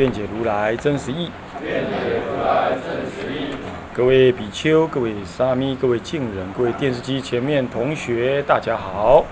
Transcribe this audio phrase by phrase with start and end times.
[0.00, 1.30] 愿解如来真实义。
[3.92, 9.26] 各位比丘、各位沙弥、各位敬人、各位电视机前面同学，大家好。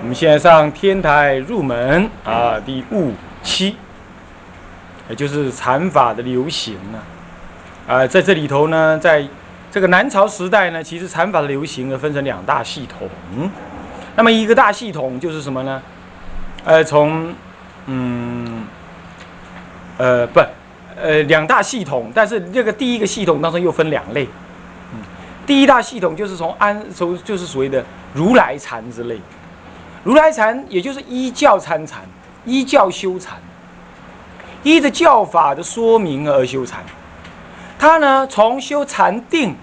[0.00, 3.76] 我们现在上天台入门啊，第五期，
[5.10, 6.98] 也就是禅法的流行呢。
[7.86, 9.28] 啊，在这里头呢，在
[9.70, 13.06] 这个南朝时代呢，其实禅法的流行呢，分成两大系统。
[14.16, 15.82] 那么一个大系统就是什么呢？
[16.64, 17.34] 呃，从
[17.90, 18.64] 嗯，
[19.96, 20.40] 呃，不，
[21.00, 24.28] 呃，两大系统，但是这个第一个系统当中又分两类。
[24.92, 25.00] 嗯，
[25.46, 29.18] 第一大系统就是从安从就是所谓的如来禅之类。
[30.04, 32.02] 如来禅也就是依教参禅，
[32.44, 33.38] 依教修禅，
[34.62, 36.84] 依着教法的说明而修禅。
[37.78, 39.56] 他呢，从修禅定、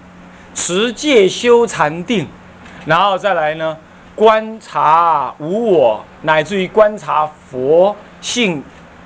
[0.52, 2.26] 持戒修禅定，
[2.84, 3.76] 然后再来呢，
[4.14, 7.94] 观察无我，乃至于观察佛。
[8.20, 8.62] 性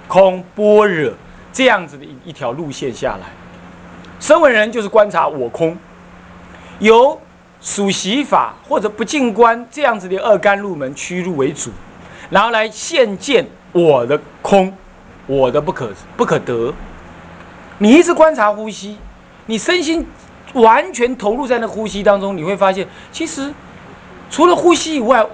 [0.09, 1.13] 空般若
[1.53, 3.27] 这样子的一一条路线下来，
[4.19, 5.77] 声闻人就是观察我空，
[6.79, 7.21] 由
[7.61, 11.71] 数习法或者不净观这样子的二甘入门屈入为主，
[12.31, 14.73] 然后来现见我的空，
[15.27, 16.73] 我的不可不可得。
[17.79, 18.97] 你一直观察呼吸，
[19.47, 20.07] 你身心
[20.55, 23.53] 完全投入在那呼吸当中，你会发现，其实
[24.31, 25.27] 除了呼吸以外，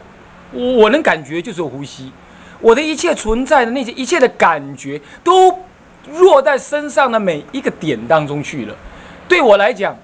[0.53, 2.13] 我能感觉就是呼吸。
[2.61, 5.59] 我的一切存在的那些一切的感觉，都
[6.19, 8.75] 落在身上的每一个点当中去了。
[9.29, 9.97] 对我来讲，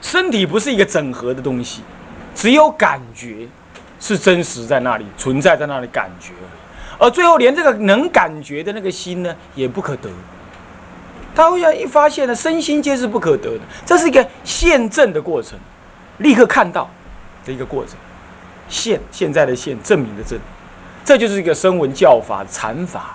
[0.00, 1.82] 身体不是一个整合的东西，
[2.34, 3.48] 只有感觉
[3.98, 6.32] 是真实在那里存在在那里感觉，
[6.98, 10.08] 而最后连这个能感觉的那个心呢，也不可得。
[11.34, 15.58] 他会像一发现呢，身心皆是不可得的，这是一个现证的过程，
[16.18, 16.88] 立刻看到
[17.44, 17.94] 的一个过程。
[18.68, 20.38] 现现在的现证明的证。
[21.06, 23.14] 这就是一个声闻教法禅法，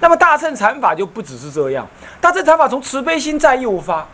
[0.00, 1.86] 那么大乘禅法就不只是这样。
[2.20, 4.04] 大乘禅法从慈悲心再诱发，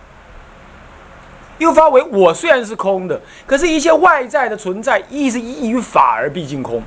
[1.57, 6.83] 诱发为我虽然是空的，可是一切外在的存在亦是依于法而毕竟空，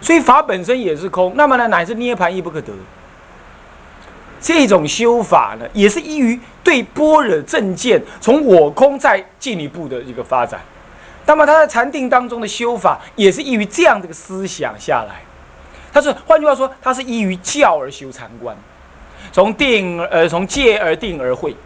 [0.00, 1.32] 所以法本身也是空。
[1.36, 2.72] 那么呢，乃至涅盘亦不可得。
[4.40, 10.60] 这种修法呢，也是依于对般若正见，从我空再进一步的一个发展。
[11.26, 15.16] 那么他在禅定当中的修法，也是依于这样的个思想下来。
[15.92, 18.56] 他是换句话说，他是依于教而修禅观，
[19.32, 21.56] 从定呃从戒而定而会，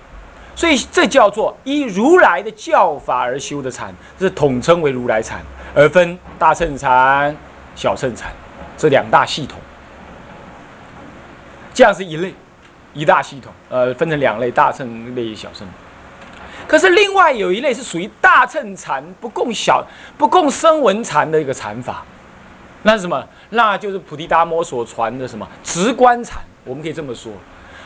[0.56, 5.40] 所以这叫做依如来的教法而修的禅，是统称为如来禅，
[5.74, 7.36] 而分大乘禅、
[7.76, 8.32] 小乘禅
[8.78, 9.58] 这两大系统。
[11.74, 12.32] 这样是一类，
[12.94, 15.66] 一大系统，呃，分成两类：大乘类、小乘。
[16.70, 19.84] 可是另外有一类是属于大乘禅不共小
[20.16, 22.04] 不共声闻禅的一个禅法，
[22.84, 23.26] 那是什么？
[23.48, 27.32] 那就是菩提达摩所传的什么直观禅，我们可以这么说。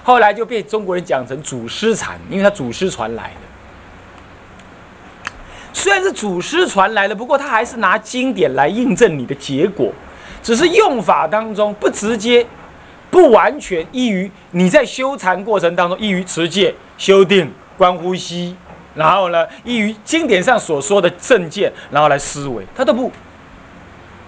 [0.03, 3.41] 后来就被中国人讲成祖师禅，因为他祖师传来的。
[5.73, 9.91] 虽然是祖师传来的，不过他还是拿经典来印证你的结果，
[10.43, 12.47] 只是用法当中不直接、
[13.11, 18.55] 不完全依于你在修禅过程当中依于持戒、修定、观呼吸。
[18.95, 23.11] 然后呢，依于经典上所说的正见，然后来思维，他都不，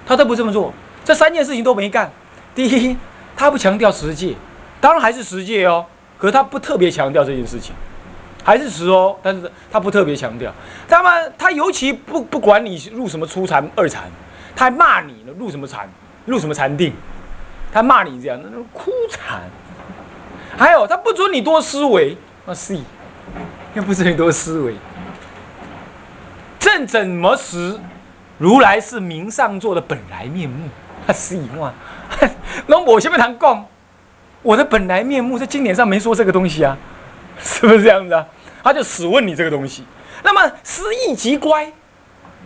[0.07, 0.73] 他都不这么做，
[1.05, 2.11] 这三件事情都没干。
[2.55, 2.97] 第一，
[3.37, 4.35] 他不强调实戒，
[4.81, 5.87] 当然还是实戒哦，
[6.19, 7.75] 可是他不特别强调这件事情，
[8.43, 10.53] 还是实哦，但是他不特别强调。
[10.89, 14.11] 那么他尤其不不管你入什么初禅、二禅，
[14.57, 15.89] 他还骂你呢，入什么禅，
[16.25, 16.93] 入什么禅定，
[17.73, 19.43] 他骂你这样，那种枯禅。
[20.57, 22.17] 还有他不准你多思维，
[22.47, 22.77] 啊是。
[23.77, 24.75] 又不是很多思维，
[26.59, 27.79] 正怎么识
[28.39, 30.67] 如来是名上座的本来面目？
[31.07, 31.71] 他是以外，
[32.67, 33.63] 那我先不谈供，
[34.41, 36.75] 我的本来面目在经典上没说这个东西啊，
[37.39, 38.27] 是不是这样子啊？
[38.65, 39.85] 他就死问你这个东西。
[40.25, 41.71] 那么失意极乖，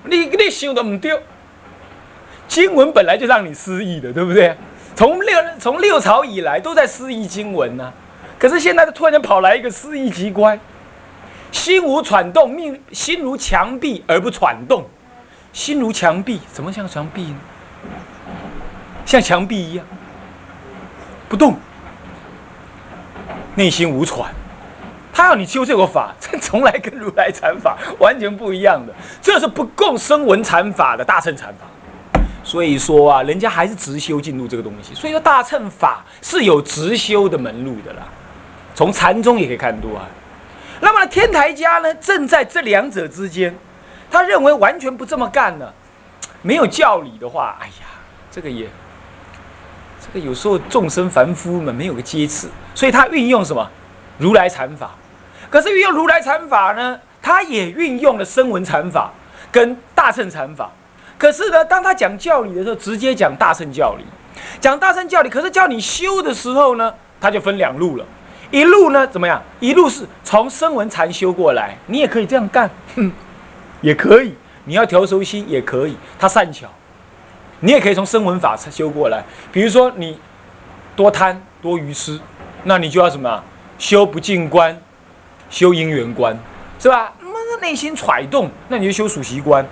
[0.03, 1.17] 你你想的唔对，
[2.49, 4.57] 经文本来就让你失意的，对不对？
[4.97, 7.93] 从六从六朝以来都在失意经文呢，
[8.37, 10.59] 可是现在突然间跑来一个失意极乖。
[11.53, 14.85] 心无喘动，命心如墙壁而不喘动。
[15.53, 17.37] 心如墙壁，怎么像墙壁呢？
[19.05, 19.85] 像墙壁一样，
[21.29, 21.57] 不动，
[23.57, 24.33] 内心无喘。
[25.13, 31.67] 他要你修这个法，这从来跟如来禅法完全不一样的，这是不共声闻禅法的大乘禅法。
[32.45, 34.95] 所以说啊，人家还是直修进入这个东西。
[34.95, 38.03] 所以说大乘法是有直修的门路的啦，
[38.73, 40.07] 从禅宗也可以看出啊。
[40.81, 43.55] 那么天台家呢，正在这两者之间，
[44.11, 45.73] 他认为完全不这么干呢，
[46.43, 47.87] 没有教理的话，哎呀，
[48.31, 48.67] 这个也，
[50.01, 53.71] 这个有时候众生凡夫们没有个阶次，所以他运用什么
[54.19, 54.91] 如来禅法。
[55.51, 59.13] 可是运用如来禅法呢，他也运用了声闻禅法
[59.53, 60.71] 跟大乘禅法。
[61.19, 64.05] 可是呢，当他讲教理的时候，直接讲大乘教理，
[64.61, 65.29] 讲大乘教理。
[65.29, 68.05] 可是叫你修的时候呢，他就分两路了。
[68.51, 69.43] 一路呢怎么样？
[69.61, 72.69] 一路是从声闻禅修过来，你也可以这样干，
[73.81, 74.35] 也可以。
[74.65, 76.67] 你要调熟心也可以，他善巧。
[77.61, 79.25] 你也可以从声闻法修过来。
[79.53, 80.19] 比如说你
[80.95, 82.21] 多贪多愚痴，
[82.65, 83.43] 那你就要什么？
[83.79, 84.77] 修不净观。
[85.49, 86.39] 修因缘观，
[86.79, 87.13] 是吧？
[87.21, 89.67] 那内心揣动，那你就修属习观。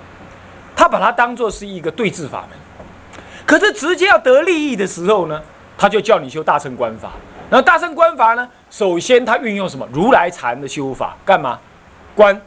[0.75, 3.15] 他把它当做是一个对治法门。
[3.45, 5.41] 可是直接要得利益的时候呢，
[5.77, 7.11] 他就叫你修大乘观法。
[7.49, 9.87] 然后大乘观法呢，首先他运用什么？
[9.91, 11.59] 如来禅的修法，干嘛？
[12.15, 12.39] 观，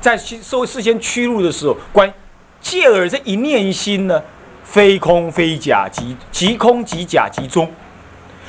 [0.00, 2.12] 在收事先驱入的时候，观，
[2.60, 4.22] 借耳这一念心呢，
[4.62, 7.70] 非空非假，即即空即假即中。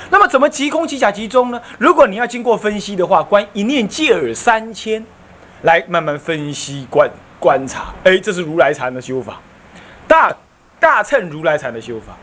[0.09, 1.61] 那么怎么即空即假即中呢？
[1.79, 5.03] 如果你要经过分析的话，观一念借耳三千，
[5.63, 7.09] 来慢慢分析观
[7.39, 9.41] 观察，哎，这是如来禅的修法，
[10.07, 10.35] 大
[10.79, 12.15] 大乘如来禅的修法。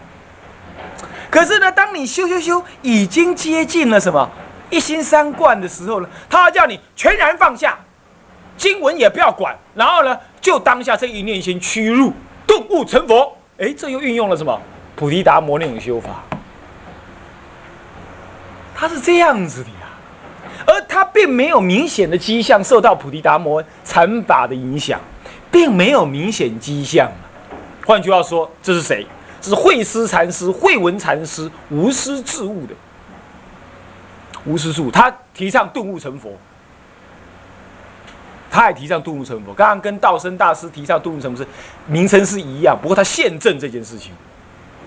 [1.33, 4.31] 可是呢，当你修修修已经接近了什么
[4.69, 7.79] 一心三观的时候呢，他叫你全然放下，
[8.55, 12.13] 经文也不要管，然后呢，就当下这一念心屈入
[12.47, 13.35] 顿悟成佛。
[13.57, 14.61] 哎，这又运用了什么
[14.95, 16.23] 菩提达摩那种修法？
[18.75, 19.89] 他是这样子的呀，
[20.67, 25.01] 而他并没有明显的迹象受到菩提达摩禅法的影响，
[25.51, 27.11] 并没有明显迹象。
[27.87, 29.07] 换句话说，这是谁？
[29.43, 32.75] 是慧思禅师、慧文禅师无师自悟的。
[34.45, 36.33] 无师自悟，他提倡顿悟成佛，
[38.51, 39.55] 他也提倡顿悟成佛。
[39.55, 41.49] 刚刚跟道生大师提倡顿悟成佛是
[41.87, 44.13] 名称是一样，不过他现证这件事情，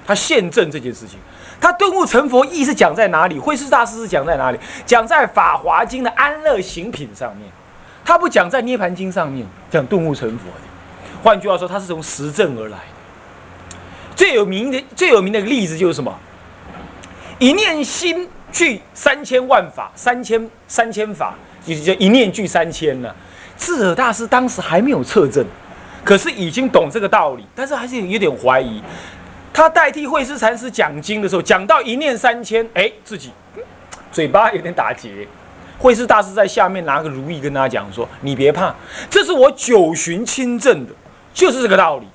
[0.06, 1.20] 他现证这件事情。
[1.62, 3.40] 他顿悟成佛意是讲在哪里？
[3.40, 4.60] 慧师大师是讲在哪里？
[4.86, 7.50] 讲在《法华经》的安乐行品上面，
[8.04, 11.22] 他不讲在《涅盘经》上面讲顿悟成佛的。
[11.24, 12.78] 换句话说，他是从实证而来。
[14.16, 16.14] 最有名的、最有名的例子就是什么？
[17.38, 21.36] 一念心具三千万法，三千三千法，
[21.66, 23.14] 就是叫一念具三千呢。
[23.58, 25.46] 智者大师当时还没有测证，
[26.04, 28.82] 可是已经懂这个道理，但是还是有点怀疑。
[29.54, 33.32] 他代替慧师禅师讲经的时候，讲到一念三千，哎，自己
[34.12, 35.28] 嘴巴有点打结。
[35.78, 38.74] 慧师大师在下面拿个如意跟他讲说：“你别怕，
[39.10, 40.94] 这是我九旬亲证的，
[41.34, 42.08] 就是这个道理。”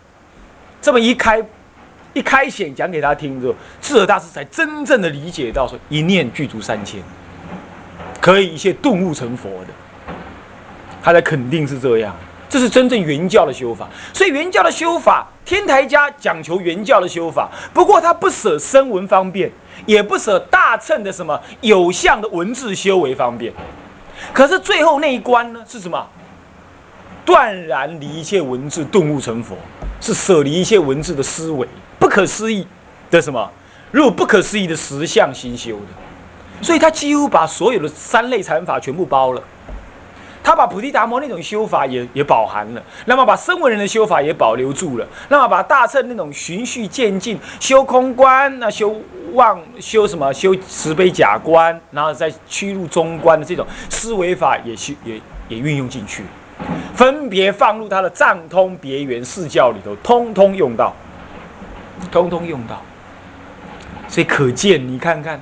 [0.81, 1.43] 这么一开
[2.13, 7.01] 一开显讲给他听之后，智者大师才真正的理解到说：“一念具足三千，
[8.21, 9.69] 可以一切顿悟成佛的。”
[11.03, 12.15] 他才肯定是这样。
[12.49, 17.49] 这是真正原教的修法，所以原教的修法，天台家讲求原教的修法。
[17.73, 19.49] 不过他不舍声闻方便，
[19.87, 23.53] 也不舍大乘的什么有相的文字修为方便。
[24.33, 26.05] 可是最后那一关呢，是什么？
[27.25, 29.57] 断然离一切文字，顿悟成佛，
[30.01, 31.69] 是舍离一切文字的思维，
[32.01, 32.67] 不可思议
[33.11, 33.49] 的什么？
[33.93, 39.43] 如果不可思议的实相心修的，所以他几乎把所有的三类禅法全部包了。
[40.43, 48.97] 他把菩提达摩那种修法也也饱含了，那么把声闻人的修法也保留住了，那么把大乘那种循序渐进修空观，那修
[49.35, 50.33] 妄修什么？
[50.33, 56.25] 修慈悲假观，然后再趋入中观的这种思维法也修也也运用进去，
[56.95, 60.91] 分别放入他的藏通别圆四教里头，通通用到，
[62.11, 62.81] 通通用到，
[64.09, 65.41] 所以可见你看看，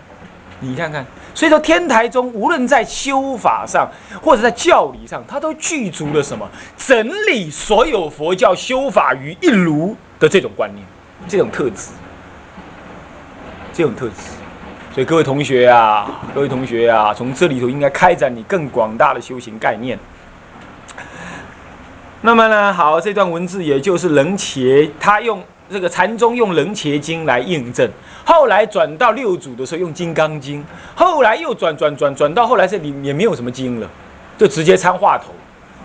[0.61, 1.05] 你看看。
[1.35, 3.89] 所以说，天台宗无论在修法上，
[4.21, 6.49] 或者在教理上，它都具足了什么？
[6.77, 10.85] 整理所有佛教修法于一炉的这种观念，
[11.29, 11.91] 这种特质，
[13.73, 14.15] 这种特质。
[14.93, 19.97] 所以各位同学啊，各位同学啊，从这里头应该开展你更广大的修行概念。
[22.23, 27.89] 那么呢，好，这段文字也就是楞伽，他用这个禅宗用楞伽经来印证。
[28.25, 30.61] 后来转到六祖的时候用《金刚经》，
[30.95, 33.89] 后来又转转转转到后来这里也没有什么经了，
[34.37, 35.33] 就直接参话头，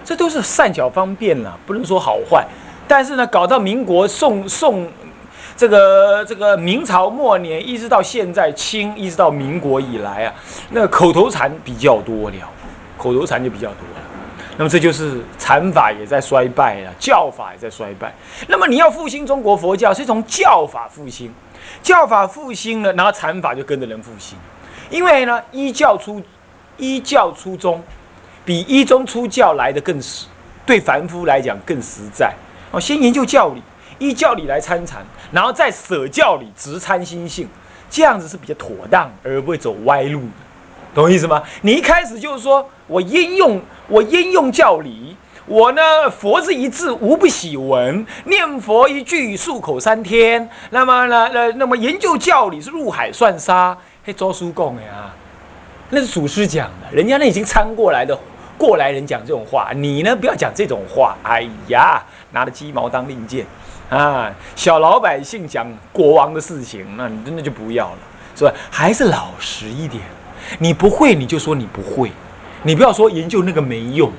[0.04, 2.46] 这都是善巧方便了，不能说好坏。
[2.88, 4.88] 但是呢，搞到民国宋宋
[5.56, 10.34] 这个这个明朝末年一直到现在清，一直到民国以来啊，
[10.72, 12.36] 那口头禅比较多了，
[12.98, 14.03] 口头禅就比较多了。
[14.56, 18.14] 那么这就是禅法也在衰败了，教法也在衰败。
[18.48, 21.34] 那么你要复兴中国佛教，是从教法复兴，
[21.82, 24.38] 教法复兴了，然后禅法就跟着人复兴。
[24.92, 26.22] 因为呢，依教出
[26.78, 27.82] 依教出宗，
[28.46, 30.28] 比依宗出教来的更实，
[30.68, 32.32] 对凡夫来讲更实在。
[32.70, 33.62] 哦，先研究教理，
[33.98, 37.50] 依教理来参禅，然后再舍教理，直参心性，
[37.90, 40.22] 这样子是比较妥当，而不会走歪路。
[40.94, 41.42] 懂我意思吗？
[41.62, 50.48] 你一开始就是说我应用我应用教理，我呢佛字一字无不喜闻，念佛一句漱口三天。
[50.70, 53.76] 那么呢呃那么研究教理是入海算沙。
[54.06, 55.12] 嘿，周书讲的啊，
[55.90, 58.16] 那是祖师讲的，人家那已经参过来的
[58.56, 61.18] 过来人讲这种话，你呢不要讲这种话。
[61.24, 63.46] 哎呀，拿着鸡毛当令箭
[63.90, 64.32] 啊！
[64.56, 67.98] 小老百姓讲国王的事情，那你真的就不要了，
[68.36, 68.54] 是吧？
[68.70, 70.04] 还是老实一点。
[70.60, 72.12] 你不会你就说你不会，
[72.64, 74.12] 你不要说研究那个没用，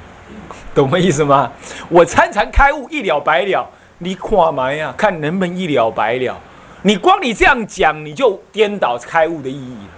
[0.74, 1.50] 懂我意思吗？
[1.88, 4.92] 我参禅开悟一了百了，你看嘛呀？
[4.96, 6.38] 看能不能一了百了。
[6.82, 9.90] 你光你这样讲，你就颠倒开悟的意义了。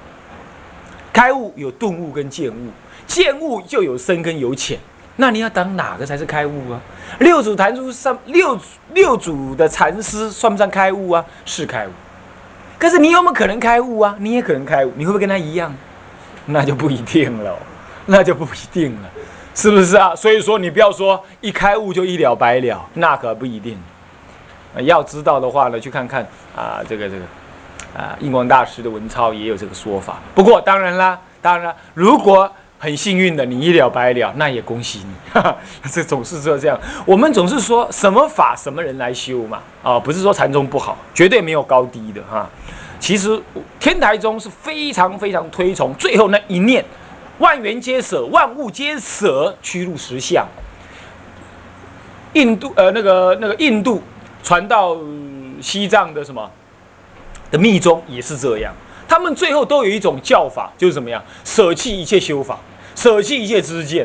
[1.12, 2.70] 开悟有顿悟跟见悟，
[3.06, 4.78] 见悟就有深跟有浅。
[5.16, 6.80] 那你要当哪个才是开悟啊？
[7.20, 8.58] 六祖坛书上六
[8.92, 11.24] 六祖的禅师算不算开悟啊？
[11.44, 11.90] 是开悟。
[12.78, 14.14] 可是你有没有可能开悟啊？
[14.20, 15.74] 你也可能开悟，你会不会跟他一样？
[16.46, 17.54] 那就不一定了，
[18.06, 19.10] 那就不一定了，
[19.54, 20.14] 是不是啊？
[20.14, 23.78] 所以说你不要说一开悟就一了百了，那可不一定。
[24.82, 27.22] 要知道的话呢，去看看啊，这个这个
[27.98, 30.18] 啊，印光大师的文钞也有这个说法。
[30.34, 35.42] 不过当然啦，当然啦，如果很幸运的你一了百了，那也恭喜你。
[35.90, 39.60] 这总是说这样，我们总是说什么法什么人来修嘛？
[39.82, 42.46] 啊，不是说禅宗不好，绝对没有高低的哈。
[43.06, 43.40] 其实
[43.78, 46.84] 天台宗是非常非常推崇最后那一念，
[47.38, 50.44] 万缘皆舍，万物皆舍，趋入实相。
[52.32, 54.02] 印度呃，那个那个印度。
[54.42, 54.96] 传到
[55.60, 56.50] 西藏的什么
[57.52, 58.74] 的密宗也是这样，
[59.06, 62.58] 他们最后都有一种教法，就是怎么样舍弃一切修法，
[62.96, 64.04] 舍弃一切知见，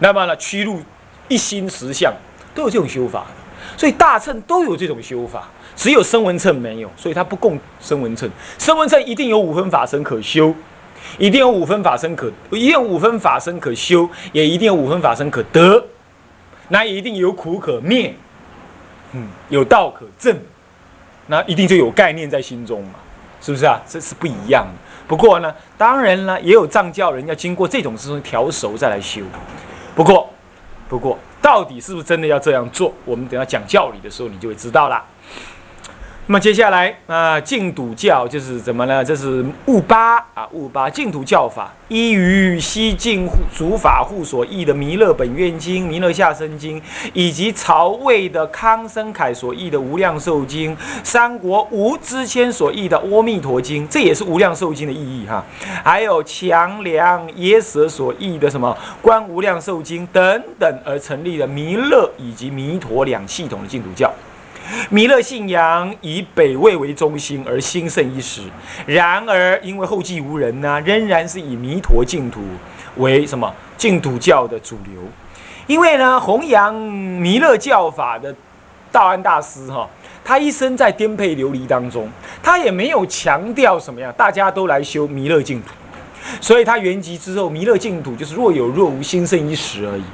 [0.00, 0.82] 那么呢趋入
[1.28, 2.12] 一心实相，
[2.54, 3.24] 都有这种修法
[3.78, 8.28] 所以大乘都有这种修法，只有声闻乘没有，所以他不供声闻乘。
[8.58, 10.54] 声闻乘一定有五分法身可修，
[11.18, 15.84] 一定有五分法身可，一定有五分法身可修，也一定有五分法身可得，
[16.68, 18.14] 那也一定有苦可灭。
[19.12, 20.36] 嗯，有道可证，
[21.26, 22.94] 那一定就有概念在心中嘛，
[23.40, 23.80] 是不是啊？
[23.86, 24.72] 这是不一样的。
[25.06, 29.20] 不过呢，当然呢，也有藏教人要经过这种事情调熟再来修。
[29.94, 30.28] 不过，
[30.88, 32.92] 不过，到底是不是真的要这样做？
[33.04, 35.02] 我们等下讲教理的时候，你就会知道了。
[36.28, 39.04] 那么接下来啊，净土教就是怎么呢？
[39.04, 46.80] 这是悟八啊，悟八净土教法依于西晋主法护所译的《弥勒本愿经》《弥勒下生经》，
[47.12, 55.44] 以及曹魏的康生凯所译的《无量寿经》，三国吴之谦所译的《阿弥陀经》，这也是《无量寿经》的意义哈。
[55.84, 64.12] 还有强梁耶舍所译的什么《观无量寿经》等等，而成立的弥勒以及弥陀两系统的净土教。
[64.90, 68.42] 弥勒信仰以北魏为中心而兴盛一时，
[68.86, 72.40] 然而因为后继无人呢，仍然是以弥陀净土
[72.96, 75.02] 为什么净土教的主流。
[75.66, 78.34] 因为呢，弘扬弥勒教法的
[78.92, 79.88] 道安大师哈，
[80.24, 82.08] 他一生在颠沛流离当中，
[82.42, 85.70] 他也没有强调什么呀，大家都来修弥勒净土，
[86.40, 90.04] 所以他圆寂之后，弥勒净土就是若有若无，兴盛一时而已。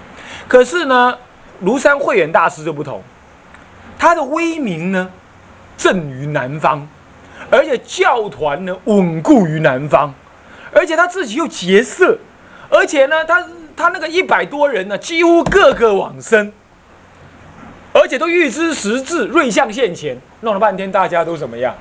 [0.48, 1.16] 可是呢，
[1.64, 3.02] 庐山慧远大师就不同。
[4.02, 5.08] 他的威名呢，
[5.76, 6.84] 震于南方，
[7.48, 10.12] 而且教团呢稳固于南方，
[10.74, 12.18] 而且他自己又结社，
[12.68, 16.52] 而且呢，他他那个一百多人呢，几乎个个往生，
[17.92, 21.72] 而且都预知时至，瑞相现前，弄了半天，大家都怎么样，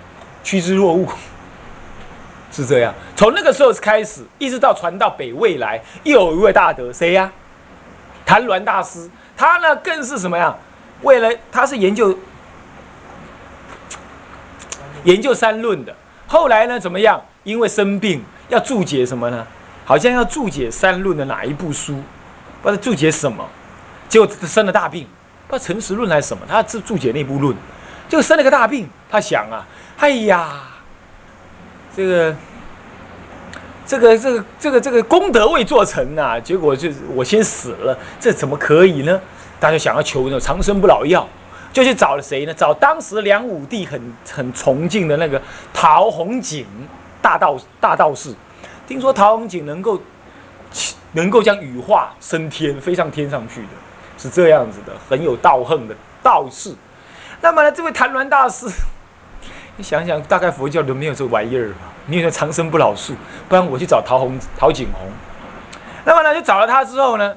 [0.43, 1.09] 趋之若鹜，
[2.53, 2.93] 是这样。
[3.15, 7.31] 从那个时候开始，一直到传到北魏来，又有一位大德，谁呀？
[8.27, 10.55] 谭鸾大师，他呢更是什么呀？
[11.01, 12.17] 为了他是研究
[15.03, 15.95] 研究三论的，
[16.27, 17.19] 后来呢怎么样？
[17.43, 19.47] 因为生病要注解什么呢？
[19.83, 22.01] 好像要注解三论的哪一部书？
[22.61, 23.43] 不知道注解什么，
[24.07, 25.07] 结果生了大病。
[25.47, 27.53] 不知道陈实论还是什么，他是注解那部论，
[28.07, 28.87] 就生了个大病。
[29.09, 29.65] 他想啊，
[29.97, 30.61] 哎呀，
[31.93, 32.35] 这个
[33.85, 39.19] 这个这个这个这个功德未做成呐，结果就我先死了，这怎么可以呢？
[39.61, 41.25] 大家想要求那种长生不老药，
[41.71, 42.53] 就去找了谁呢？
[42.53, 45.39] 找当时梁武帝很很崇敬的那个
[45.71, 46.65] 陶弘景
[47.21, 48.33] 大道大道士。
[48.87, 50.01] 听说陶弘景能够
[51.11, 53.67] 能够将羽化升天，飞上天上去的，
[54.17, 56.73] 是这样子的，很有道行的道士。
[57.39, 58.65] 那么呢，这位谭鸾大师，
[59.77, 61.93] 你想想，大概佛教都没有这玩意儿吧？
[62.07, 63.13] 你有长生不老术，
[63.47, 65.07] 不然我去找陶弘陶景洪。
[66.03, 67.35] 那么呢，就找了他之后呢？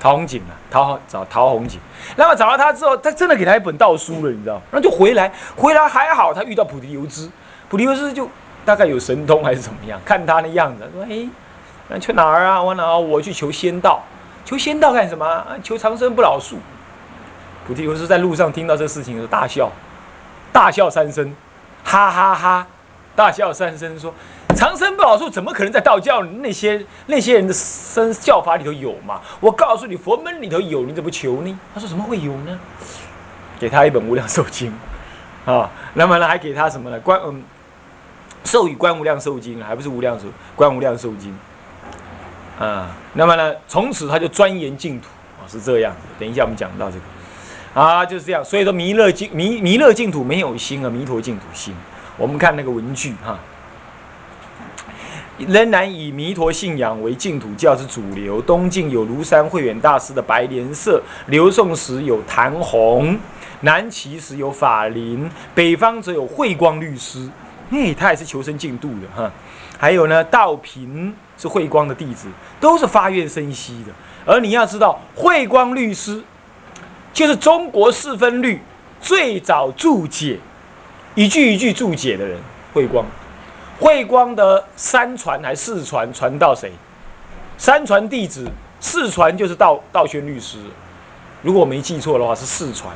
[0.00, 1.80] 陶弘景啊，陶找陶弘景。
[2.16, 4.60] 那么找到他之后，他真的给他一本道书了，你知道？
[4.70, 7.28] 然后就回来，回来还好，他遇到菩提流支，
[7.68, 8.28] 菩提流支就
[8.64, 10.00] 大概有神通还是怎么样？
[10.04, 11.28] 看他那样子，说：“哎，
[11.88, 12.62] 那去哪儿啊？
[12.62, 12.96] 我哪？
[12.96, 14.02] 我去求仙道，
[14.44, 15.44] 求仙道干什么？
[15.62, 16.58] 求长生不老术。”
[17.66, 19.70] 菩提流支在路上听到这事情，就大笑，
[20.52, 21.34] 大笑三声，
[21.84, 22.66] 哈哈哈，
[23.16, 24.14] 大笑三声说。
[24.58, 29.20] 长生不老术怎么可能在道教那些那些人的生教法里头有嘛？
[29.38, 31.58] 我告诉你，佛门里头有，你怎么求呢？
[31.72, 32.58] 他说怎么会有呢？
[33.60, 34.74] 给他一本无量寿经，
[35.44, 36.98] 啊，那么呢还给他什么呢？
[36.98, 37.40] 观嗯，
[38.42, 41.32] 授予观无量寿经，还不是无量寿观无量寿经，
[42.58, 45.06] 啊，那么呢从此他就钻研净土
[45.40, 45.98] 啊，是这样子。
[46.18, 48.44] 等一下我们讲到这个，啊就是这样。
[48.44, 51.72] 所以说弥勒净弥弥勒净土没有心啊，弥陀净土心。
[52.16, 53.38] 我们看那个文句哈。
[55.46, 58.40] 仍然以弥陀信仰为净土教之主流。
[58.42, 63.18] 东晋有庐山慧远大师的白莲社，刘宋时有谭弘，
[63.60, 67.28] 南齐时有法林，北方则有慧光律师。
[67.70, 69.30] 嘿，他也是求生净土的哈。
[69.78, 72.28] 还有呢，道平是慧光的弟子，
[72.58, 73.92] 都是发愿生息的。
[74.24, 76.22] 而你要知道，慧光律师
[77.12, 78.60] 就是中国四分律
[79.00, 80.38] 最早注解
[81.14, 82.38] 一句一句注解的人，
[82.72, 83.06] 慧光。
[83.80, 86.72] 慧光的三传还是四传传到谁？
[87.56, 88.48] 三传弟子，
[88.80, 90.58] 四传就是道道宣律师。
[91.42, 92.92] 如果我没记错的话，是四传，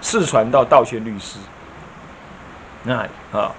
[0.00, 1.38] 四传到道宣律师。
[2.84, 2.98] 那
[3.32, 3.52] 啊，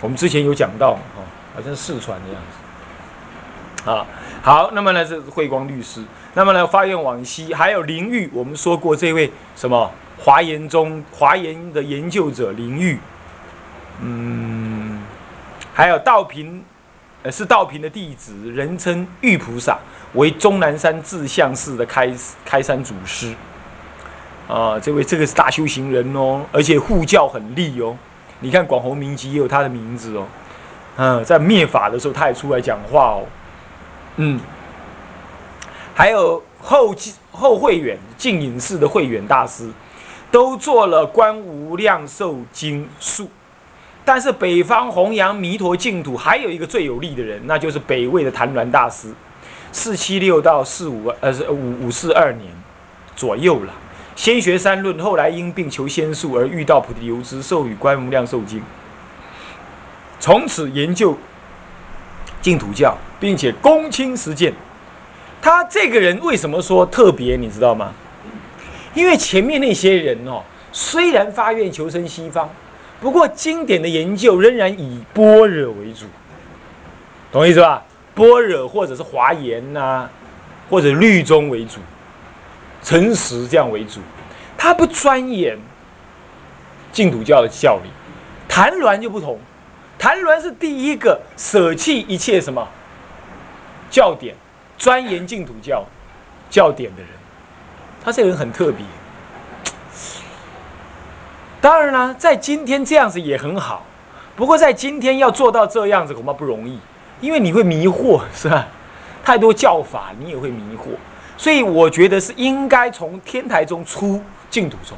[0.00, 1.20] 我们之前有讲到嘛，哦，
[1.54, 3.90] 好像是四传的样子。
[3.90, 4.06] 啊，
[4.42, 6.02] 好，那么呢，这是慧光律师。
[6.34, 12.98] 那么呢，发愿往昔还有林玉，我们说过这位什么华严中华严的研究者林玉，
[14.00, 14.65] 嗯。
[15.76, 16.64] 还有道平，
[17.22, 19.76] 呃，是道平的弟子，人称玉菩萨，
[20.14, 22.10] 为终南山智相寺的开
[22.46, 23.34] 开山祖师。
[24.48, 27.94] 啊，这位这个是大修行人哦，而且护教很厉哦。
[28.40, 30.26] 你看广弘明集也有他的名字哦。
[30.96, 33.26] 嗯，在灭法的时候他也出来讲话哦。
[34.16, 34.40] 嗯，
[35.94, 36.94] 还有后
[37.30, 39.70] 后慧远净隐寺的慧远大师，
[40.30, 43.28] 都做了《观无量寿经》述。
[44.06, 49.08] 但是北方弘扬弥陀净土还有一个最有力的人，那就是北魏的谭鸾大师，
[49.72, 52.48] 四七六到四五呃是五五四二年
[53.16, 53.72] 左右了。
[54.14, 58.62] 先学三论，后来因病求仙术而遇到菩提流支，授予观无量寿经，
[60.20, 61.18] 从此研究
[62.40, 64.54] 净土教，并且躬亲实践。
[65.42, 67.36] 他这个人为什么说特别？
[67.36, 67.92] 你知道吗？
[68.94, 72.48] 因为前面那些人哦，虽然发愿求生西方。
[73.00, 76.06] 不过，经典的研究仍然以般若为主，
[77.30, 77.82] 懂我意思吧？
[78.14, 80.08] 般若或者是华严呐，
[80.70, 81.78] 或者律宗为主，
[82.82, 84.00] 诚实这样为主。
[84.56, 85.58] 他不钻研
[86.90, 87.90] 净土教的教理。
[88.48, 89.38] 谭鸾就不同，
[89.98, 92.66] 谭鸾是第一个舍弃一切什么
[93.90, 94.34] 教典，
[94.78, 95.84] 钻研净土教
[96.48, 97.10] 教典的人。
[98.02, 98.78] 他这个人很特别。
[101.66, 103.84] 当然啦，在今天这样子也很好，
[104.36, 106.78] 不过在今天要做到这样子恐怕不容易，
[107.20, 108.68] 因为你会迷惑，是吧？
[109.24, 110.90] 太多教法你也会迷惑，
[111.36, 114.96] 所以我觉得是应该从天台中出净土中，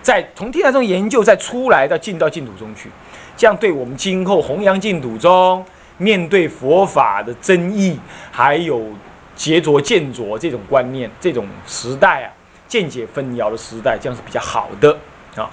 [0.00, 2.88] 再从天台中研究再出来，到进到净土中去，
[3.36, 7.98] 这样对我们今后弘扬净土中，面对佛法的争议，
[8.30, 8.86] 还有
[9.34, 12.30] 劫浊见着这种观念，这种时代啊，
[12.68, 14.96] 见解纷扰的时代，这样是比较好的
[15.34, 15.50] 啊。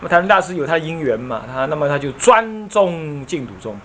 [0.00, 1.42] 那么，台湾大师有他的因缘嘛？
[1.46, 3.78] 他那么他就专宗净土宗，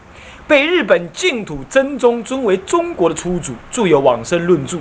[0.47, 4.77] 被日本净土真宗尊为中国的初祖，著有《往生论著》。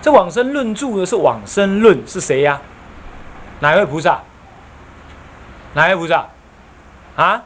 [0.00, 2.60] 这《往生论著》呢是《往生论》是谁呀？
[3.58, 4.20] 哪位菩萨？
[5.74, 6.26] 哪位菩萨？
[7.16, 7.42] 啊？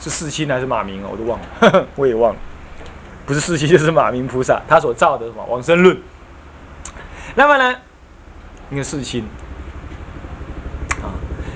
[0.00, 1.08] 是世亲还是马明啊？
[1.12, 2.38] 我都忘了， 我也忘了。
[3.26, 5.94] 不是世亲就是马明菩萨，他所造的什么《往生论》。
[7.34, 7.76] 那么呢，
[8.70, 9.28] 应该世亲。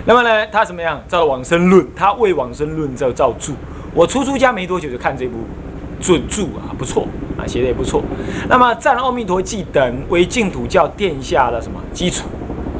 [0.05, 1.01] 那么呢，他怎么样？
[1.07, 3.53] 造《往生论》，他为《往生论》造造注。
[3.95, 5.39] 我出出家没多久就看这部
[6.01, 7.07] 准注啊，不错
[7.39, 8.03] 啊，写的也不错。
[8.49, 12.27] 那么赞阿弥陀记等为净土教殿下的什么基础？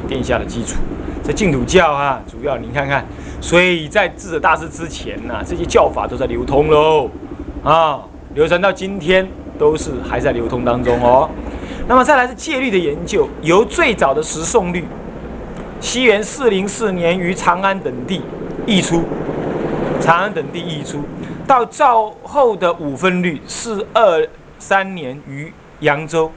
[0.05, 0.75] 殿下的基础，
[1.23, 3.05] 这净土教啊，主要你看看，
[3.39, 7.09] 所以在智者大师之前呢，这些教法都在流通喽，
[7.63, 8.01] 啊，
[8.33, 9.25] 流传到今天
[9.57, 11.29] 都是还在流通当中哦。
[11.87, 14.85] 那么再来是戒律的研究，由最早的十诵律，
[15.83, 18.21] 西元四零四年于长安等地
[18.65, 19.03] 译出，
[19.99, 21.03] 长安等地译出，
[21.45, 24.25] 到赵后的五分律，四二
[24.57, 26.31] 三年于扬州，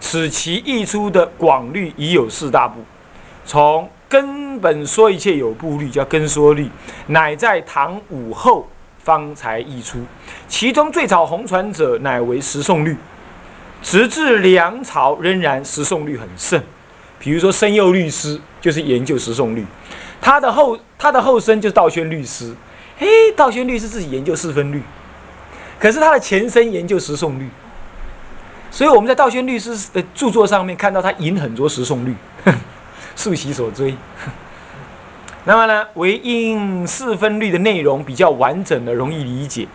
[0.00, 2.80] 此其译出的广律已有四大部。
[3.44, 6.70] 从根本说一切有部律，叫根说律，
[7.08, 8.66] 乃在唐武后
[8.98, 9.98] 方才译出，
[10.48, 12.96] 其中最早红传者乃为十诵律。
[13.82, 16.60] 直至梁朝仍然十诵律很盛，
[17.18, 19.66] 比如说申佑律师就是研究十送律，
[20.20, 22.54] 他的后他的后生就是道宣律师，
[22.96, 24.82] 嘿，道宣律师自己研究四分律，
[25.78, 27.48] 可是他的前身研究十送律，
[28.70, 32.14] 所以我们在道宣律师的著作上面看到他引很多十送律，
[33.16, 33.94] 溯其所追。
[35.48, 39.66] 那么呢，为因四分律的内容比较完整的，容易理解。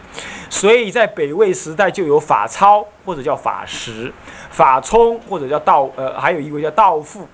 [0.48, 4.14] 所以在北魏时代就有法超或者叫法实，
[4.52, 7.28] 法冲或者叫道呃，还有一位叫道富，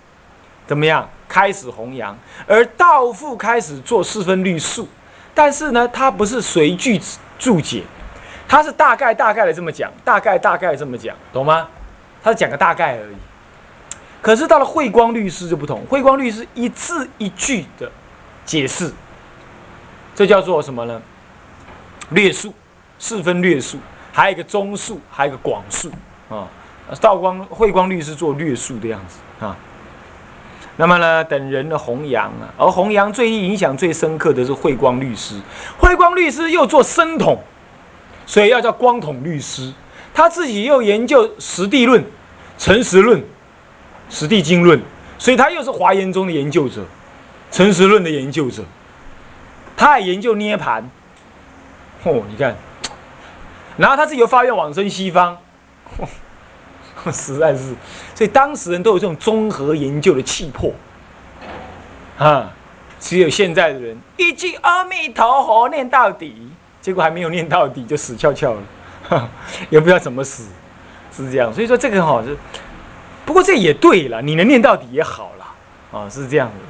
[0.66, 1.06] 怎么样？
[1.28, 4.88] 开始弘扬，而道富开始做四分律述，
[5.34, 6.98] 但是呢，他不是随句
[7.38, 7.84] 注解，
[8.48, 11.68] 他是大概大概的这么讲，大概大概这么讲，懂吗？
[12.24, 13.16] 他是讲个大概而已。
[14.22, 17.92] 可是到了慧光律师就不同，慧光律师一字一句的
[18.50, 18.92] 解释，
[20.16, 21.00] 这叫做什么呢？
[22.10, 22.52] 略述。
[22.98, 23.78] 四分略述，
[24.12, 25.90] 还有一个中述，还有一个广述
[26.30, 26.50] 啊。
[27.00, 29.56] 道光、慧光律师做略述的样子啊。
[30.76, 35.40] 那么呢，等人的弘扬啊，而弘扬最影响最深刻的是慧光律师。
[35.78, 37.42] 慧光律师又做生统，
[38.26, 39.72] 所以要叫光统律师。
[40.14, 42.04] 他自己又研究实地论、
[42.58, 43.24] 诚实论、
[44.10, 44.82] 实地经论，
[45.18, 46.84] 所以他又是华严中的研究者，
[47.52, 48.64] 诚实论的研究者。
[49.78, 50.90] 他还研究涅盘。
[52.04, 52.56] 哦，你看。
[53.78, 55.38] 然后他自己又发愿往生西方，
[57.14, 57.74] 实在是，
[58.14, 60.74] 所以当时人都有这种综合研究的气魄
[62.18, 62.52] 啊。
[63.00, 68.54] 只有现在的人一句阿弥陀佛念到底，结果还没有念到底就死翘翘
[69.10, 69.30] 了，
[69.70, 70.50] 也不知道怎么死，
[71.16, 71.54] 是这样。
[71.54, 72.38] 所以说这个哈是，
[73.26, 76.69] 不过这也对了，你能念到底也好了啊，是这样的。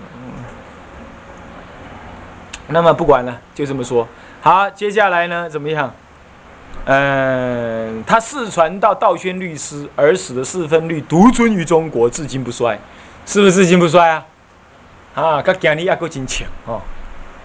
[2.70, 4.08] 那么不管了，就这么说。
[4.42, 5.94] 好，接下来呢怎么样？
[6.86, 12.80] 嗯，他世传到道宣律师而死的四分律独尊于中国，至今不衰，
[13.26, 14.26] 是不是至今不衰啊？
[15.14, 16.82] 啊，他讲的也够真强哦。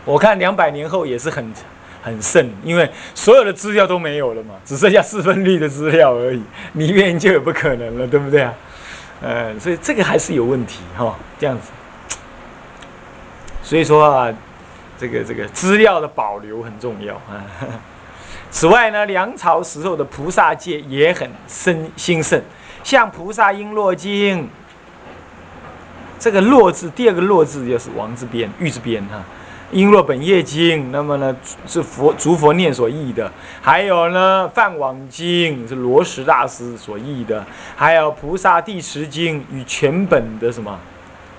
[0.04, 1.52] 我看两百年后也是很
[2.02, 8.54] 很盛，因为所有的资料都没有了嘛，只剩下四分律的资料而已，你研究也不可能了，对不对啊？
[9.22, 11.70] 嗯，所以这个还是有问题哈，这样子。
[13.62, 14.32] 所以说啊，
[14.98, 17.14] 这个这个资料的保留很重要。
[17.14, 17.44] 啊。
[18.50, 22.40] 此外呢，梁朝时候的菩萨界也很深兴盛，
[22.84, 24.44] 像《菩萨璎珞经》，
[26.20, 29.24] 这个“珞”字，第二个“珞”字就是王字边、玉字边哈，
[29.76, 33.28] 《璎珞本业经》，那么呢是佛诸佛念所译的；
[33.60, 37.42] 还有呢，《梵网经》是罗什大师所译的；
[37.74, 40.78] 还有《菩萨地持经》与全本的什么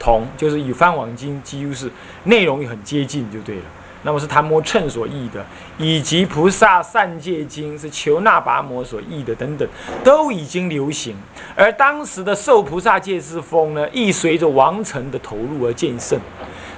[0.05, 1.89] 同，就是与《梵网经》几乎是
[2.25, 3.63] 内容也很接近，就对了。
[4.03, 5.43] 那么是昙摩称所译的，
[5.79, 9.67] 以及《菩萨善戒经》是求那跋摩所译的等等，
[10.03, 11.15] 都已经流行。
[11.55, 16.19] 而当时的受菩萨戒之风呢，亦随着王臣的投入而渐盛。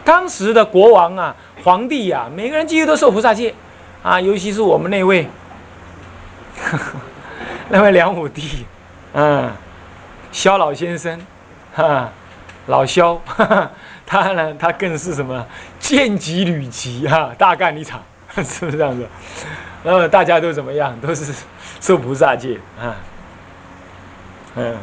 [0.05, 1.35] 当时的国王啊、
[1.65, 3.53] 皇帝呀，每个人几乎都受菩萨戒
[4.01, 5.27] 啊，尤其是我们那位，
[7.67, 8.65] 那位梁武帝，
[9.11, 9.51] 嗯，
[10.31, 11.19] 萧老先生，
[11.75, 12.09] 哈，
[12.67, 13.19] 老萧。
[14.09, 15.45] 他呢，他更是什么
[15.79, 18.01] 见机履疾哈，大干一场，
[18.35, 19.05] 是不是这样子？
[19.83, 20.97] 那么大家都怎么样？
[21.01, 21.33] 都是
[21.81, 22.95] 受菩萨戒啊。
[24.55, 24.77] 嗯，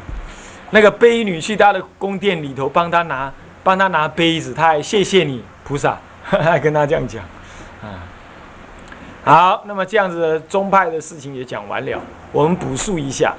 [0.71, 7.25] 那个卑女去他的宫殿里头帮他拿，帮他拿杯子，他还谢谢你菩萨， 还跟他这样讲
[7.83, 8.05] 啊。
[9.25, 11.99] 好，那么这样子宗派的事情也讲完了，
[12.31, 13.33] 我们补述一下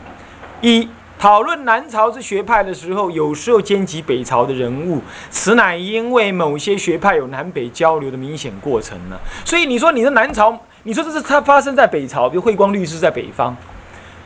[0.62, 0.90] 一。
[1.18, 9.18] 讨论南朝之学派的时候，有时候兼及北朝的人物，此乃因为某些学派有南北交流的明显过程呢。
[9.44, 13.56] 所以你说你的南朝，你说这是它发生在北朝，比如慧光律师在北方，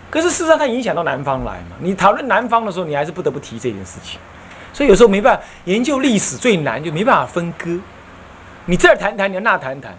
[0.10, 1.78] 可是事实上它影响到南方来嘛。
[1.80, 4.20] 你讨论南方的时候，你还是不得不提这件事情。
[4.74, 7.78] 所以有时候没办法研究历史最难，就没办法分割。
[8.66, 9.96] 你这儿谈谈，你要那谈谈，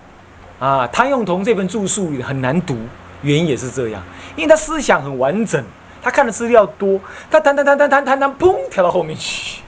[0.58, 2.76] 啊，汤用彤这本著述很难读，
[3.22, 4.02] 原因也是这样，
[4.36, 5.64] 因为他思想很完整，
[6.02, 9.62] 他看的资料多，他弹弹弹弹弹弹弹，嘣跳到后面去，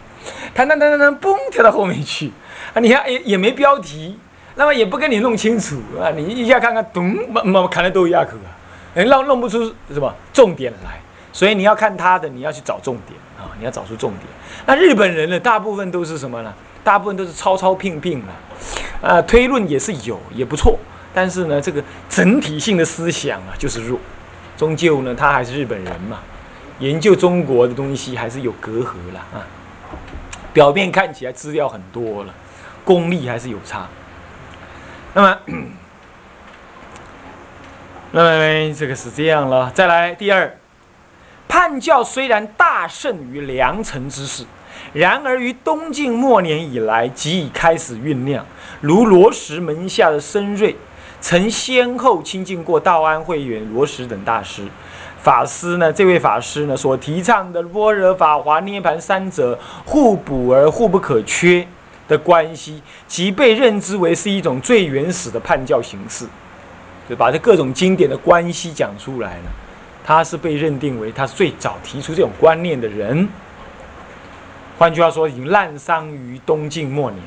[0.54, 2.32] 弹弹弹弹弹，嘣跳到后面去，
[2.74, 4.18] 啊，你看也也没标题，
[4.54, 8.36] 那么也不跟你弄清楚啊，你一下看看，咚，嘛嘛看的都一样可
[9.00, 11.00] 啊，弄弄不出什么重点来，
[11.32, 14.22] 所以你要看他的，你要去找重点啊，你要找出重点。
[14.66, 16.52] 那日本人呢，大部分都是什么呢？
[16.84, 20.78] 大部分都是抄抄拼拼的，啊，推论也是有，也不错。
[21.14, 23.98] 但是呢，这个整体性的思想啊，就是弱。
[24.62, 26.20] 终究呢，他还是日本人嘛，
[26.78, 29.42] 研究中国的东西还是有隔阂了啊。
[30.52, 32.32] 表面看起来资料很多了，
[32.84, 33.88] 功力还是有差。
[35.14, 35.38] 那么，
[38.12, 39.68] 那么这个是这样了。
[39.74, 40.56] 再来第二，
[41.48, 44.44] 叛教虽然大胜于良辰之势。
[44.92, 48.46] 然而，于东晋末年以来，即已开始酝酿。
[48.80, 50.76] 如罗什门下的僧瑞，
[51.22, 54.64] 曾先后亲近过道安会员罗什等大师。
[55.22, 61.64] 法师呢，这位法师呢，所提倡的般若、法华、涅盘三者互补而互不可缺
[62.08, 66.26] 的关系，即被认知为是一种最原始的叛教形式。
[67.08, 69.52] 就把这各种经典的关系讲出来了，
[70.04, 73.28] 他是被认定为他最早提出这种观念的人。
[74.76, 77.22] 换句话说，已经滥觞于东晋末年。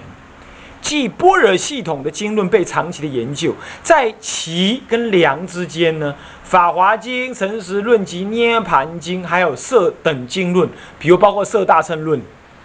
[0.86, 6.14] 即般若系统的经论被长期的研究，在其跟梁之间呢，
[6.48, 10.70] 《法华经》《诚实论》及《涅盘经》，还有《色》等经论，
[11.00, 12.20] 比如包括《色大乘论》，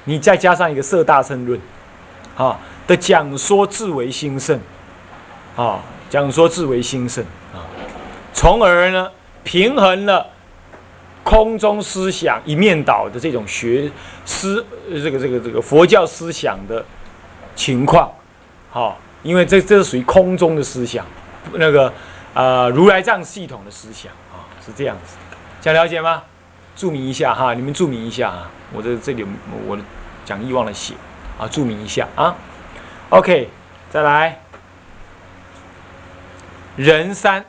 [0.05, 1.59] 你再加上一个《色大乘论》，
[2.45, 4.61] 啊的讲说至为兴盛，
[5.57, 5.81] 啊
[6.11, 7.65] 讲说至为兴盛啊，
[8.35, 9.11] 从而呢
[9.43, 10.27] 平衡了。
[11.23, 13.89] 空中思想一面倒的这种学
[14.25, 16.85] 思，这个这个这个佛教思想的
[17.61, 18.11] 情况，
[18.71, 21.05] 好，因为这这是属于空中的思想，
[21.53, 21.93] 那个
[22.33, 25.17] 呃如来藏系统的思想啊，是这样子，
[25.61, 26.23] 想了解吗？
[26.75, 29.27] 注明一下哈，你们注明一下啊，我这这里
[29.67, 29.79] 我
[30.25, 30.95] 讲义忘了写
[31.39, 32.35] 啊，注明一下啊。
[33.11, 33.51] OK，
[33.91, 34.41] 再来，
[36.77, 37.45] 人三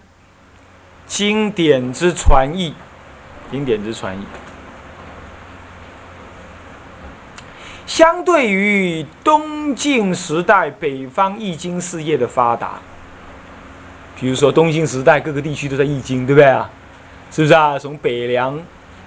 [1.07, 2.73] 经典之传译。
[3.49, 4.25] 经典之传译，
[7.91, 12.79] 相对于东晋时代北方易经事业的发达，
[14.17, 16.69] 比如说东晋时代各个地区都在易经，对不对啊？
[17.29, 17.77] 是不是啊？
[17.77, 18.57] 从北凉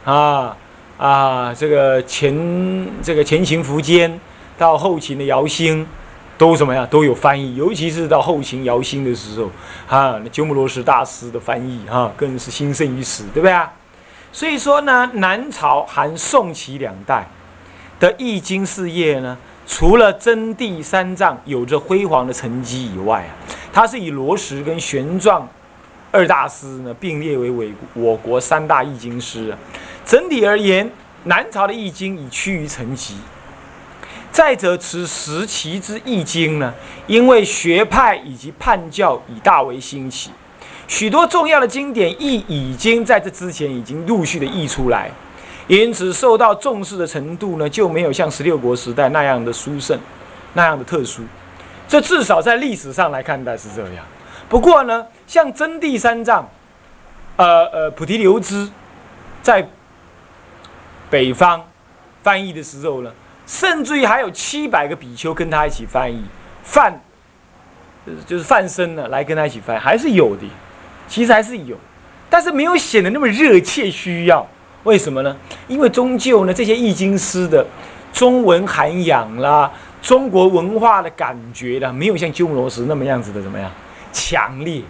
[0.04, 0.54] 啊
[0.98, 4.20] 啊，这个前这个前秦苻坚
[4.58, 5.86] 到后秦的姚兴，
[6.36, 6.86] 都怎么样？
[6.88, 9.46] 都有翻译，尤其是到后秦姚兴的时候，
[9.88, 13.72] 啊，那鸠摩罗什大师的翻译啊，更是兴盛于此，对不对啊？
[14.30, 17.26] 所以说呢，南朝含宋齐两代
[18.00, 23.30] 的易经事业呢，除了真谛三藏有着辉煌的成绩以外啊，
[23.72, 25.42] 它是以罗什跟玄奘
[26.10, 29.56] 二大师呢并列为为我国三大易经师。
[30.04, 30.90] 整体而言，
[31.24, 33.16] 南朝的易经已趋于成极。
[34.30, 36.74] 再者，此时期之易经呢，
[37.06, 40.30] 因为学派以及叛教已大为兴起。
[40.86, 45.10] 许多重要的经典亦已经在这之前已经陆续的译出来，
[45.66, 49.98] 因此受到重视的程度呢，就没有像十六国时代那样的殊胜，
[50.52, 51.22] 那样的特殊。
[51.88, 54.04] 这至少在历史上来看待是这样。
[54.48, 56.46] 不过呢，像真谛三藏，
[57.36, 58.68] 呃呃，菩提流支，
[59.42, 59.66] 在
[61.08, 61.64] 北方
[62.22, 63.10] 翻译的时候呢，
[63.46, 66.22] 甚至于还有七百个比丘跟他一起翻译，
[66.62, 67.00] 范，
[68.26, 70.42] 就是范生呢来跟他一起翻，还是有的。
[71.08, 71.76] 其实还是有，
[72.28, 74.46] 但是没有显得那么热切需要。
[74.84, 75.36] 为什么呢？
[75.66, 77.66] 因为终究呢，这些易经师的
[78.12, 79.70] 中文涵养啦、
[80.00, 83.70] 中国文化的感觉啦，没有像鸠摩罗什那么样子的怎么样
[84.12, 84.82] 强烈，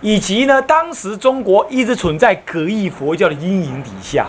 [0.00, 4.26] 以及呢，当时中国一直存在隔异佛教的阴影底下，